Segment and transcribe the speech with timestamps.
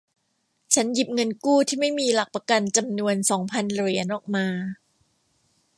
[0.73, 4.45] ฉันหยิบเงินกู้ที่ไม่มีหลักประกันจำนวนสองพันเหรียญออกมา